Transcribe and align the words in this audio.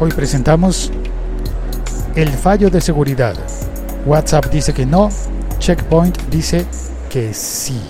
Hoy 0.00 0.12
presentamos 0.12 0.92
el 2.14 2.28
fallo 2.28 2.70
de 2.70 2.80
seguridad. 2.80 3.34
WhatsApp 4.06 4.46
dice 4.46 4.72
que 4.72 4.86
no, 4.86 5.08
Checkpoint 5.58 6.16
dice 6.30 6.64
que 7.10 7.34
sí. 7.34 7.80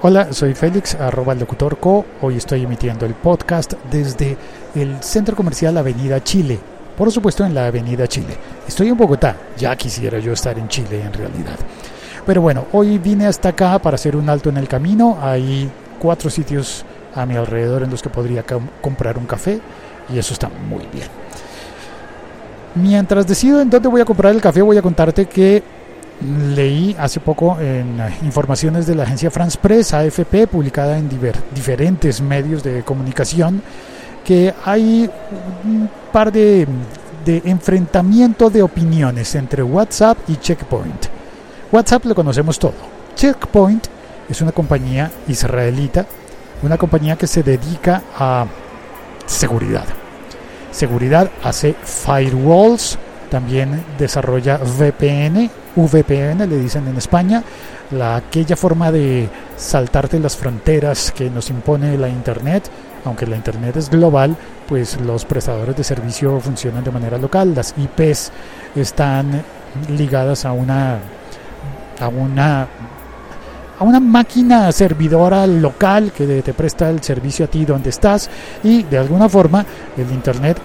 Hola, 0.00 0.32
soy 0.32 0.54
Félix, 0.54 0.96
arroba 0.96 1.32
locutor 1.36 1.78
co. 1.78 2.04
Hoy 2.20 2.38
estoy 2.38 2.64
emitiendo 2.64 3.06
el 3.06 3.14
podcast 3.14 3.74
desde 3.88 4.36
el 4.74 5.00
Centro 5.00 5.36
Comercial 5.36 5.78
Avenida 5.78 6.24
Chile. 6.24 6.58
Por 6.98 7.12
supuesto 7.12 7.44
en 7.44 7.54
la 7.54 7.66
Avenida 7.68 8.08
Chile. 8.08 8.36
Estoy 8.66 8.88
en 8.88 8.96
Bogotá, 8.96 9.36
ya 9.56 9.76
quisiera 9.76 10.18
yo 10.18 10.32
estar 10.32 10.58
en 10.58 10.66
Chile 10.66 11.02
en 11.02 11.12
realidad. 11.12 11.56
Pero 12.26 12.40
bueno, 12.40 12.66
hoy 12.72 12.98
vine 12.98 13.26
hasta 13.26 13.50
acá 13.50 13.78
para 13.78 13.94
hacer 13.94 14.16
un 14.16 14.28
alto 14.28 14.48
en 14.48 14.56
el 14.56 14.66
camino. 14.66 15.18
Hay 15.22 15.70
cuatro 16.02 16.28
sitios 16.28 16.84
a 17.14 17.24
mi 17.24 17.36
alrededor 17.36 17.84
en 17.84 17.90
los 17.90 18.02
que 18.02 18.10
podría 18.10 18.44
comprar 18.80 19.16
un 19.16 19.24
café 19.24 19.60
y 20.12 20.18
eso 20.18 20.32
está 20.34 20.50
muy 20.68 20.84
bien. 20.92 21.06
Mientras 22.74 23.24
decido 23.24 23.60
en 23.60 23.70
dónde 23.70 23.88
voy 23.88 24.00
a 24.00 24.04
comprar 24.04 24.34
el 24.34 24.40
café, 24.40 24.62
voy 24.62 24.76
a 24.76 24.82
contarte 24.82 25.26
que 25.26 25.62
leí 26.56 26.96
hace 26.98 27.20
poco 27.20 27.56
en 27.60 27.98
informaciones 28.22 28.84
de 28.88 28.96
la 28.96 29.04
agencia 29.04 29.30
France 29.30 29.56
Press, 29.62 29.94
AFP, 29.94 30.48
publicada 30.48 30.98
en 30.98 31.08
diferentes 31.54 32.20
medios 32.20 32.64
de 32.64 32.82
comunicación, 32.82 33.62
que 34.24 34.52
hay 34.64 35.08
un 35.64 35.88
par 36.12 36.32
de, 36.32 36.66
de 37.24 37.42
enfrentamiento 37.44 38.50
de 38.50 38.62
opiniones 38.62 39.36
entre 39.36 39.62
WhatsApp 39.62 40.18
y 40.26 40.36
Checkpoint. 40.36 41.06
WhatsApp 41.70 42.06
lo 42.06 42.14
conocemos 42.16 42.58
todo. 42.58 42.74
Checkpoint 43.14 43.91
es 44.32 44.40
una 44.40 44.52
compañía 44.52 45.10
israelita, 45.28 46.06
una 46.62 46.78
compañía 46.78 47.16
que 47.16 47.26
se 47.26 47.42
dedica 47.42 48.02
a 48.18 48.46
seguridad. 49.26 49.84
Seguridad 50.70 51.30
hace 51.42 51.74
firewalls, 51.74 52.98
también 53.30 53.84
desarrolla 53.98 54.58
VPN, 54.58 55.50
VPN 55.76 56.48
le 56.48 56.58
dicen 56.58 56.88
en 56.88 56.96
España, 56.96 57.42
la, 57.90 58.16
aquella 58.16 58.56
forma 58.56 58.90
de 58.90 59.28
saltarte 59.56 60.18
las 60.18 60.36
fronteras 60.36 61.12
que 61.12 61.28
nos 61.28 61.50
impone 61.50 61.98
la 61.98 62.08
Internet, 62.08 62.70
aunque 63.04 63.26
la 63.26 63.36
Internet 63.36 63.76
es 63.76 63.90
global, 63.90 64.36
pues 64.66 64.98
los 65.00 65.26
prestadores 65.26 65.76
de 65.76 65.84
servicio 65.84 66.40
funcionan 66.40 66.84
de 66.84 66.90
manera 66.90 67.18
local, 67.18 67.54
las 67.54 67.74
IPs 67.76 68.32
están 68.76 69.42
ligadas 69.90 70.46
a 70.46 70.52
una 70.52 70.98
a 72.00 72.08
una 72.08 72.66
a 73.82 73.84
una 73.84 73.98
máquina 73.98 74.70
servidora 74.70 75.44
local 75.44 76.12
que 76.16 76.40
te 76.40 76.54
presta 76.54 76.88
el 76.88 77.02
servicio 77.02 77.46
a 77.46 77.48
ti 77.48 77.64
donde 77.64 77.90
estás 77.90 78.30
y 78.62 78.84
de 78.84 78.96
alguna 78.96 79.28
forma 79.28 79.66
el 79.96 80.08
internet 80.12 80.56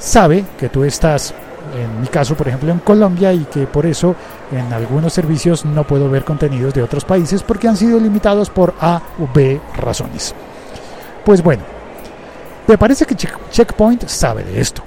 sabe 0.00 0.44
que 0.58 0.68
tú 0.68 0.82
estás 0.82 1.32
en 1.80 2.00
mi 2.00 2.08
caso 2.08 2.34
por 2.34 2.48
ejemplo 2.48 2.72
en 2.72 2.80
Colombia 2.80 3.32
y 3.32 3.44
que 3.44 3.68
por 3.68 3.86
eso 3.86 4.16
en 4.50 4.72
algunos 4.72 5.12
servicios 5.12 5.64
no 5.64 5.86
puedo 5.86 6.10
ver 6.10 6.24
contenidos 6.24 6.74
de 6.74 6.82
otros 6.82 7.04
países 7.04 7.44
porque 7.44 7.68
han 7.68 7.76
sido 7.76 8.00
limitados 8.00 8.50
por 8.50 8.74
A 8.80 9.00
o 9.20 9.28
B 9.32 9.60
razones. 9.76 10.34
Pues 11.24 11.44
bueno, 11.44 11.62
me 12.66 12.76
parece 12.76 13.06
que 13.06 13.14
Checkpoint 13.14 14.08
sabe 14.08 14.42
de 14.42 14.60
esto. 14.60 14.82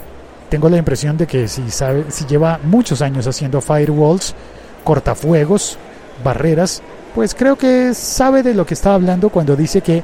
Tengo 0.49 0.67
la 0.67 0.77
impresión 0.77 1.15
de 1.15 1.27
que 1.27 1.47
si 1.47 1.71
sabe, 1.71 2.07
si 2.09 2.25
lleva 2.25 2.59
muchos 2.61 3.01
años 3.01 3.25
haciendo 3.25 3.61
firewalls, 3.61 4.35
cortafuegos, 4.83 5.77
barreras, 6.23 6.81
pues 7.13 7.35
creo 7.35 7.55
que 7.55 7.93
sabe 7.93 8.43
de 8.43 8.53
lo 8.53 8.65
que 8.65 8.73
está 8.73 8.93
hablando 8.93 9.29
cuando 9.29 9.55
dice 9.55 9.81
que 9.81 10.03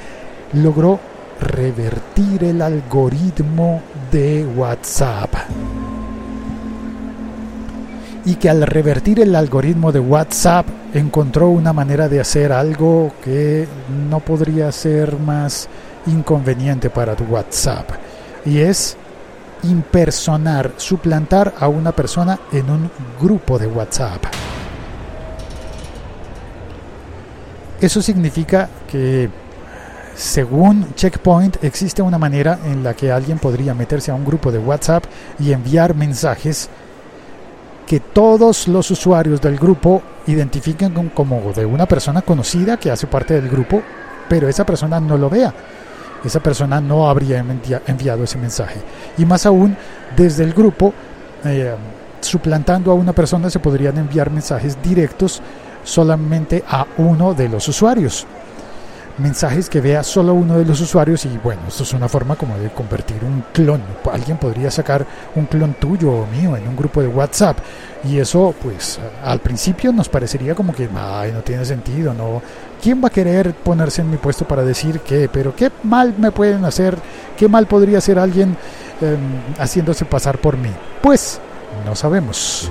logró 0.53 1.00
revertir 1.39 2.44
el 2.44 2.62
algoritmo 2.62 3.81
de 4.12 4.45
WhatsApp. 4.45 5.34
Y 8.25 8.35
que 8.35 8.50
al 8.50 8.63
revertir 8.63 9.19
el 9.19 9.35
algoritmo 9.35 9.91
de 9.91 10.00
WhatsApp 10.00 10.66
encontró 10.94 11.50
una 11.50 11.74
manera 11.74 12.09
de 12.09 12.19
hacer 12.19 12.52
algo 12.52 13.12
que 13.24 13.68
no 14.09 14.19
podría 14.19 14.72
ser 14.72 15.19
más 15.19 15.68
inconveniente 16.08 16.90
para 16.90 17.16
tu 17.16 17.25
WhatsApp. 17.25 17.88
Y 18.46 18.59
es 18.59 18.97
impersonar, 19.62 20.72
suplantar 20.78 21.53
a 21.59 21.68
una 21.68 21.91
persona 21.91 22.40
en 22.52 22.69
un 22.69 22.90
grupo 23.19 23.59
de 23.59 23.68
WhatsApp. 23.68 24.24
Eso 27.81 28.02
significa 28.02 28.69
que 28.90 29.30
según 30.16 30.94
Checkpoint 30.96 31.63
existe 31.63 32.02
una 32.02 32.18
manera 32.18 32.59
en 32.66 32.84
la 32.84 32.94
que 32.94 33.12
alguien 33.12 33.38
podría 33.38 33.74
meterse 33.74 34.12
a 34.12 34.16
un 34.16 34.24
grupo 34.24 34.52
de 34.52 34.59
WhatsApp 34.59 35.03
y 35.40 35.52
enviar 35.52 35.94
mensajes 35.94 36.69
que 37.85 38.00
todos 38.00 38.68
los 38.68 38.90
usuarios 38.91 39.41
del 39.41 39.58
grupo 39.58 40.02
identifiquen 40.28 41.12
como 41.14 41.53
de 41.53 41.66
una 41.66 41.85
persona 41.85 42.22
conocida 42.22 42.78
que 42.78 42.90
hace 42.90 43.08
parte 43.08 43.35
del 43.35 43.50
grupo, 43.50 43.81
pero 44.28 44.47
esa 44.47 44.66
persona 44.66 45.00
no 45.00 45.18
lo 45.18 45.30
vea. 45.30 45.53
Esa 46.24 46.40
persona 46.40 46.81
no 46.81 47.08
habría 47.08 47.46
enviado 47.85 48.24
ese 48.24 48.40
mensaje. 48.40 48.80
Y 49.18 49.25
más 49.25 49.46
aún, 49.46 49.78
desde 50.16 50.44
el 50.44 50.53
grupo, 50.53 50.91
eh, 51.44 51.75
suplantando 52.22 52.90
a 52.91 52.96
una 52.96 53.14
persona, 53.14 53.50
se 53.52 53.59
podrían 53.59 53.97
enviar 54.00 54.31
mensajes 54.31 54.81
directos 54.81 55.41
solamente 55.85 56.63
a 56.68 56.85
uno 56.97 57.34
de 57.34 57.47
los 57.47 57.68
usuarios. 57.69 58.28
Mensajes 59.18 59.69
que 59.69 59.79
vea 59.79 60.03
solo 60.03 60.34
uno 60.34 60.57
de 60.57 60.66
los 60.66 60.81
usuarios 60.81 61.23
y 61.25 61.38
bueno, 61.41 61.62
esto 61.69 61.84
es 61.84 61.94
una 61.94 62.09
forma 62.09 62.35
como 62.35 62.57
de 62.57 62.69
convertir 62.72 63.23
un 63.23 63.46
clon. 63.53 63.81
Alguien 64.12 64.35
podría 64.35 64.69
sacar 64.69 65.06
un 65.35 65.46
clon 65.46 65.75
tuyo 65.75 66.12
o 66.12 66.28
mío 66.28 66.57
en 66.57 66.68
un 66.68 66.75
grupo 66.75 67.01
de 67.01 67.07
WhatsApp 67.07 67.57
y 68.03 68.19
eso 68.19 68.53
pues 68.62 69.00
al 69.23 69.40
principio 69.40 69.94
nos 69.94 70.09
parecería 70.09 70.53
como 70.53 70.73
que 70.73 70.90
Ay, 70.94 71.31
no 71.31 71.40
tiene 71.44 71.63
sentido, 71.63 72.13
no. 72.13 72.41
¿Quién 72.81 73.02
va 73.02 73.07
a 73.07 73.12
querer 73.12 73.53
ponerse 73.53 74.02
en 74.02 74.12
mi 74.12 74.17
puesto 74.17 74.46
para 74.46 74.63
decir 74.63 75.00
qué? 75.00 75.29
Pero 75.31 75.56
qué 75.56 75.72
mal 75.84 76.13
me 76.17 76.31
pueden 76.31 76.66
hacer, 76.66 76.97
qué 77.38 77.47
mal 77.47 77.67
podría 77.67 78.00
hacer 78.00 78.19
alguien 78.19 78.57
em, 79.00 79.17
haciéndose 79.57 80.03
pasar 80.03 80.40
por 80.40 80.57
mí. 80.57 80.72
Pues 81.02 81.40
no 81.85 81.96
sabemos 81.96 82.69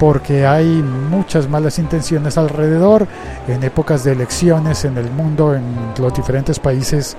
porque 0.00 0.46
hay 0.46 0.64
muchas 0.64 1.46
malas 1.46 1.78
intenciones 1.78 2.38
alrededor. 2.38 3.06
En 3.46 3.62
épocas 3.62 4.02
de 4.02 4.12
elecciones 4.12 4.86
en 4.86 4.96
el 4.96 5.10
mundo, 5.10 5.54
en 5.54 5.62
los 5.98 6.14
diferentes 6.14 6.58
países, 6.58 7.18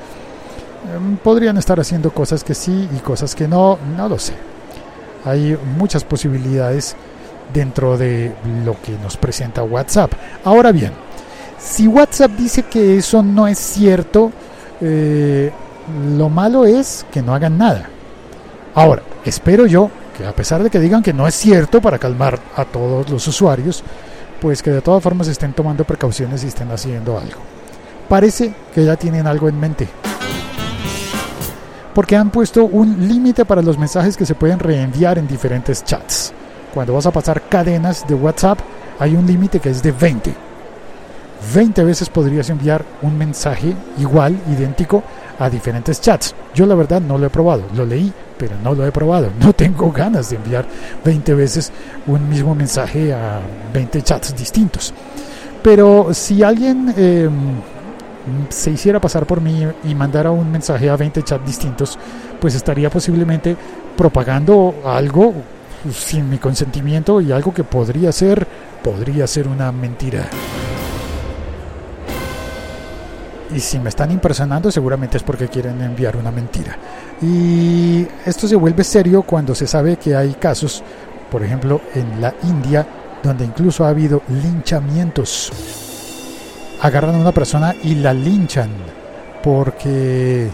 em, 0.92 1.16
podrían 1.18 1.58
estar 1.58 1.80
haciendo 1.80 2.10
cosas 2.10 2.44
que 2.44 2.56
sí 2.56 2.90
y 2.92 2.98
cosas 3.02 3.36
que 3.36 3.48
no, 3.48 3.78
no 3.96 4.10
lo 4.10 4.18
sé. 4.18 4.34
Hay 5.26 5.56
muchas 5.78 6.04
posibilidades 6.04 6.96
dentro 7.54 8.00
de 8.00 8.34
lo 8.66 8.76
que 8.82 8.94
nos 8.94 9.16
presenta 9.16 9.62
WhatsApp. 9.62 10.14
Ahora 10.44 10.72
bien, 10.72 10.92
si 11.60 11.88
WhatsApp 11.88 12.32
dice 12.32 12.64
que 12.64 12.98
eso 12.98 13.22
no 13.22 13.48
es 13.48 13.60
cierto, 13.60 14.32
eh, 14.82 15.52
lo 16.18 16.30
malo 16.30 16.66
es 16.66 17.06
que 17.12 17.22
no 17.22 17.36
hagan 17.36 17.60
nada. 17.60 17.88
Ahora, 18.74 19.04
espero 19.24 19.68
yo 19.68 19.92
a 20.26 20.36
pesar 20.36 20.64
de 20.64 20.70
que 20.70 20.80
digan 20.80 21.04
que 21.04 21.14
no 21.14 21.28
es 21.28 21.36
cierto 21.36 21.82
para 21.82 22.00
calmar 22.00 22.40
a 22.56 22.66
todos 22.66 23.10
los 23.10 23.28
usuarios, 23.28 23.84
pues 24.40 24.64
que 24.64 24.72
de 24.72 24.82
todas 24.82 25.04
formas 25.04 25.28
estén 25.28 25.54
tomando 25.54 25.84
precauciones 25.84 26.44
y 26.44 26.48
estén 26.48 26.72
haciendo 26.72 27.18
algo. 27.18 27.40
Parece 28.10 28.54
que 28.74 28.84
ya 28.84 28.96
tienen 28.96 29.28
algo 29.28 29.48
en 29.48 29.60
mente. 29.60 29.88
Porque 31.94 32.16
han 32.16 32.32
puesto 32.32 32.66
un 32.66 33.08
límite 33.08 33.46
para 33.46 33.62
los 33.62 33.78
mensajes 33.78 34.18
que 34.18 34.26
se 34.26 34.36
pueden 34.36 34.60
reenviar 34.60 35.18
en 35.18 35.28
diferentes 35.28 35.84
chats. 35.84 36.34
Cuando 36.74 36.94
vas 36.94 37.06
a 37.06 37.12
pasar 37.12 37.44
cadenas 37.50 38.08
de 38.08 38.16
WhatsApp, 38.16 38.60
hay 39.00 39.16
un 39.16 39.28
límite 39.28 39.60
que 39.60 39.70
es 39.70 39.84
de 39.84 39.92
20. 39.92 40.34
20 41.54 41.84
veces 41.84 42.10
podrías 42.10 42.50
enviar 42.50 42.86
un 43.02 43.18
mensaje 43.18 43.74
igual, 43.98 44.40
idéntico, 44.50 45.04
a 45.40 45.50
diferentes 45.50 46.02
chats. 46.02 46.36
Yo 46.54 46.66
la 46.66 46.76
verdad 46.76 47.02
no 47.02 47.18
lo 47.18 47.28
he 47.28 47.30
probado, 47.30 47.64
lo 47.76 47.86
leí, 47.86 48.12
pero 48.38 48.56
no 48.64 48.74
lo 48.74 48.86
he 48.86 48.92
probado. 48.92 49.30
No 49.40 49.54
tengo 49.54 49.92
ganas 49.92 50.30
de 50.30 50.36
enviar 50.38 50.66
20 51.04 51.34
veces 51.34 51.72
un 52.08 52.28
mismo 52.30 52.56
mensaje 52.56 53.14
a 53.14 53.40
20 53.74 54.02
chats 54.02 54.36
distintos. 54.36 54.94
Pero 55.64 56.14
si 56.14 56.44
alguien 56.44 56.94
em, 56.98 57.32
se 58.50 58.72
hiciera 58.72 59.00
pasar 59.00 59.26
por 59.26 59.42
mí 59.42 59.68
y 59.84 59.96
mandara 59.96 60.32
un 60.32 60.52
mensaje 60.52 60.90
a 60.90 60.96
20 60.96 61.24
chats 61.24 61.46
distintos, 61.46 62.00
pues 62.40 62.56
estaría 62.56 62.90
posiblemente 62.90 63.56
propagando 63.96 64.76
algo 64.86 65.34
sin 65.92 66.30
mi 66.30 66.38
consentimiento 66.38 67.22
y 67.22 67.32
algo 67.32 67.54
que 67.54 67.64
podría 67.64 68.12
ser 68.12 68.48
podría 68.84 69.28
ser 69.28 69.48
una 69.48 69.72
mentira. 69.72 70.28
Y 73.54 73.60
si 73.60 73.80
me 73.80 73.90
están 73.90 74.12
impersonando, 74.12 74.72
seguramente 74.72 75.18
es 75.18 75.24
porque 75.24 75.48
quieren 75.48 75.82
enviar 75.82 76.16
una 76.16 76.32
mentira. 76.32 76.78
Y 77.22 78.08
esto 78.26 78.48
se 78.48 78.56
vuelve 78.56 78.84
serio 78.84 79.24
cuando 79.24 79.54
se 79.54 79.68
sabe 79.68 79.98
que 79.98 80.16
hay 80.16 80.34
casos, 80.36 80.84
por 81.30 81.44
ejemplo, 81.44 81.82
en 81.94 82.22
la 82.22 82.34
India, 82.44 82.88
donde 83.22 83.46
incluso 83.46 83.86
ha 83.86 83.90
habido 83.90 84.22
linchamientos. 84.30 85.52
Agarran 86.82 87.16
a 87.16 87.20
una 87.20 87.32
persona 87.32 87.76
y 87.84 87.96
la 87.96 88.14
linchan 88.14 88.70
porque 89.44 90.50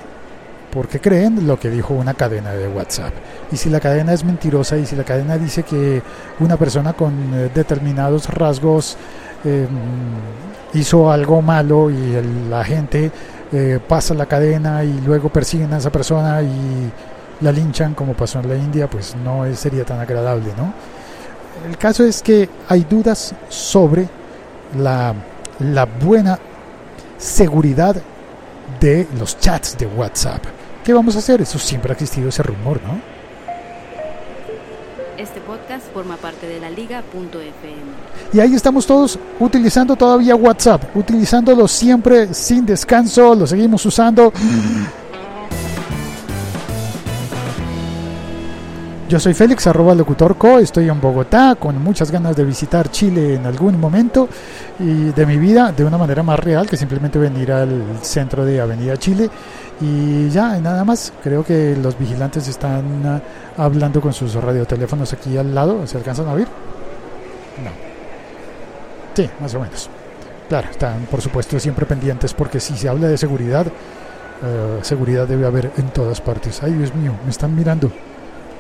porque 0.72 1.00
creen 1.00 1.48
lo 1.48 1.60
que 1.60 1.70
dijo 1.70 1.94
una 1.94 2.14
cadena 2.14 2.52
de 2.52 2.68
WhatsApp. 2.68 3.14
Y 3.52 3.58
si 3.58 3.70
la 3.70 3.80
cadena 3.80 4.14
es 4.14 4.24
mentirosa 4.24 4.78
y 4.78 4.86
si 4.86 4.96
la 4.96 5.04
cadena 5.04 5.38
dice 5.38 5.64
que 5.64 6.02
una 6.40 6.58
persona 6.58 6.94
con 6.94 7.14
eh, 7.34 7.50
determinados 7.54 8.28
rasgos 8.30 8.98
em, 9.44 9.68
hizo 10.74 11.12
algo 11.12 11.42
malo 11.42 11.90
y 11.90 12.22
la 12.50 12.64
gente 12.64 13.12
eh, 13.52 13.80
pasa 13.88 14.14
la 14.14 14.26
cadena 14.26 14.84
y 14.84 15.00
luego 15.06 15.30
persiguen 15.30 15.74
a 15.74 15.78
esa 15.78 15.92
persona 15.92 16.42
y 16.42 16.92
la 17.42 17.52
linchan 17.52 17.94
como 17.94 18.14
pasó 18.14 18.40
en 18.40 18.50
la 18.50 18.56
India, 18.56 18.90
pues 18.90 19.16
no 19.24 19.44
sería 19.56 19.86
tan 19.86 20.00
agradable, 20.00 20.52
¿no? 20.58 20.74
El 21.68 21.78
caso 21.78 22.04
es 22.04 22.22
que 22.22 22.50
hay 22.68 22.86
dudas 22.90 23.34
sobre 23.50 24.08
la, 24.78 25.14
la 25.60 25.86
buena 25.86 26.38
seguridad 27.18 27.96
de 28.80 29.08
los 29.18 29.40
chats 29.40 29.78
de 29.78 29.86
WhatsApp. 29.86 30.44
¿Qué 30.84 30.94
vamos 30.94 31.16
a 31.16 31.20
hacer? 31.20 31.42
Eso 31.42 31.60
siempre 31.60 31.92
ha 31.92 31.94
existido 31.94 32.30
ese 32.30 32.44
rumor, 32.44 32.80
¿no? 32.84 33.00
Este 35.18 35.42
podcast 35.42 35.92
forma 35.94 36.16
parte 36.16 36.48
de 36.48 36.60
la 36.60 36.70
liga.fm. 36.70 37.98
Y 38.34 38.40
ahí 38.40 38.54
estamos 38.54 38.86
todos 38.86 39.18
utilizando 39.40 39.96
todavía 39.96 40.36
WhatsApp, 40.36 40.96
utilizándolo 40.96 41.68
siempre 41.68 42.34
sin 42.34 42.66
descanso, 42.66 43.34
lo 43.34 43.48
seguimos 43.48 43.86
usando. 43.86 44.32
Yo 49.10 49.22
soy 49.22 49.34
Félix, 49.34 49.66
arroba 49.68 49.96
locutorco, 49.96 50.60
estoy 50.60 50.90
en 50.90 51.00
Bogotá 51.00 51.56
con 51.58 51.82
muchas 51.82 52.12
ganas 52.12 52.36
de 52.36 52.44
visitar 52.44 52.92
Chile 52.92 53.36
en 53.36 53.46
algún 53.46 53.80
momento 53.80 54.28
y 54.80 55.12
de 55.12 55.26
mi 55.26 55.38
vida 55.38 55.72
de 55.72 55.86
una 55.86 55.98
manera 55.98 56.24
más 56.24 56.38
real 56.38 56.70
que 56.70 56.76
simplemente 56.76 57.18
venir 57.18 57.54
al 57.54 58.00
centro 58.02 58.44
de 58.44 58.60
Avenida 58.60 58.98
Chile 58.98 59.30
y 59.80 60.28
ya, 60.28 60.60
nada 60.60 60.84
más, 60.84 61.14
creo 61.24 61.46
que 61.46 61.78
los 61.82 61.98
vigilantes 61.98 62.50
están 62.50 63.06
ah, 63.06 63.22
hablando 63.56 64.02
con 64.02 64.12
sus 64.12 64.34
radioteléfonos 64.36 65.14
aquí 65.14 65.38
al 65.38 65.56
lado, 65.56 65.88
¿se 65.88 65.96
alcanzan 65.96 66.28
a 66.28 66.34
oír? 66.34 66.48
No. 67.64 67.72
Sí, 69.14 69.30
más 69.40 69.56
o 69.56 69.62
menos. 69.62 69.90
Claro, 70.50 70.68
están 70.70 71.06
por 71.10 71.22
supuesto 71.22 71.58
siempre 71.62 71.86
pendientes 71.86 72.34
porque 72.34 72.60
si 72.60 72.76
se 72.76 72.90
habla 72.90 73.08
de 73.08 73.18
seguridad, 73.18 73.68
eh, 73.68 74.80
seguridad 74.82 75.26
debe 75.26 75.46
haber 75.46 75.72
en 75.78 75.92
todas 75.92 76.20
partes. 76.20 76.62
Ay, 76.62 76.74
Dios 76.74 76.94
mío, 76.94 77.14
me 77.24 77.30
están 77.30 77.56
mirando 77.56 77.90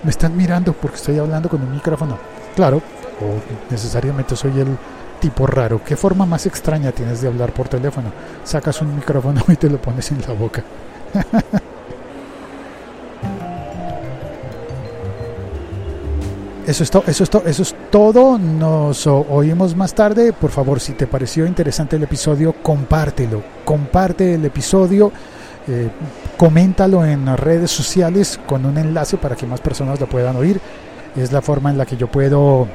me 0.07 0.11
están 0.11 0.37
mirando 0.37 0.71
porque 0.71 0.95
estoy 0.95 1.19
hablando 1.19 1.49
con 1.49 1.61
un 1.61 1.69
micrófono. 1.69 2.17
Claro, 2.55 2.77
o 2.77 3.69
necesariamente 3.69 4.37
soy 4.37 4.57
el 4.57 4.77
tipo 5.19 5.45
raro. 5.45 5.81
¿Qué 5.83 5.97
forma 5.97 6.25
más 6.25 6.45
extraña 6.45 6.93
tienes 6.93 7.19
de 7.19 7.27
hablar 7.27 7.51
por 7.51 7.67
teléfono? 7.67 8.13
Sacas 8.45 8.81
un 8.81 8.95
micrófono 8.95 9.43
y 9.49 9.57
te 9.57 9.69
lo 9.69 9.81
pones 9.81 10.09
en 10.13 10.21
la 10.21 10.33
boca. 10.33 10.63
Eso 16.65 16.83
es, 16.83 16.95
eso, 17.07 17.23
es 17.23 17.45
eso 17.45 17.63
es 17.63 17.75
todo. 17.91 18.37
Nos 18.37 19.05
oímos 19.07 19.75
más 19.75 19.93
tarde. 19.93 20.31
Por 20.31 20.51
favor, 20.51 20.79
si 20.79 20.93
te 20.93 21.05
pareció 21.05 21.45
interesante 21.45 21.97
el 21.97 22.03
episodio, 22.03 22.53
compártelo. 22.63 23.43
Comparte 23.65 24.35
el 24.35 24.45
episodio. 24.45 25.11
Eh, 25.67 25.89
coméntalo 26.37 27.03
en 27.03 27.35
redes 27.35 27.71
sociales 27.71 28.39
con 28.47 28.65
un 28.65 28.77
enlace 28.77 29.17
para 29.17 29.35
que 29.35 29.47
más 29.47 29.59
personas 29.59 29.99
lo 29.99 30.07
puedan 30.07 30.35
oír. 30.35 30.61
Es 31.15 31.31
la 31.31 31.41
forma 31.41 31.71
en 31.71 31.77
la 31.77 31.85
que 31.85 31.97
yo 31.97 32.07
puedo 32.07 32.67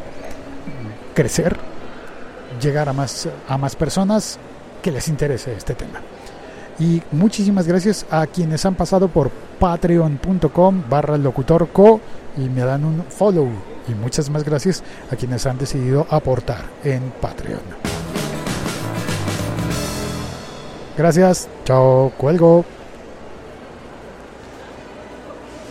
crecer, 1.14 1.56
llegar 2.60 2.88
a 2.88 2.92
más, 2.92 3.28
a 3.48 3.56
más 3.56 3.76
personas 3.76 4.38
que 4.82 4.90
les 4.90 5.08
interese 5.08 5.54
este 5.54 5.74
tema. 5.74 6.00
Y 6.78 7.02
muchísimas 7.12 7.66
gracias 7.66 8.04
a 8.10 8.26
quienes 8.26 8.66
han 8.66 8.74
pasado 8.74 9.08
por 9.08 9.30
patreon.com 9.30 10.82
barra 10.90 11.16
locutorco 11.16 12.00
y 12.36 12.48
me 12.48 12.62
dan 12.62 12.84
un 12.84 13.04
follow. 13.08 13.48
Y 13.88 13.94
muchas 13.94 14.30
más 14.30 14.44
gracias 14.44 14.82
a 15.10 15.16
quienes 15.16 15.46
han 15.46 15.58
decidido 15.58 16.06
aportar 16.10 16.64
en 16.82 17.12
Patreon. 17.20 17.60
Gracias, 20.96 21.48
chao, 21.64 22.12
cuelgo. 22.16 22.64